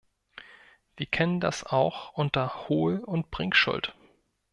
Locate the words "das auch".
1.39-2.13